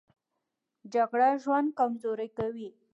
[0.93, 2.69] جګړه ژوند کمزوری کوي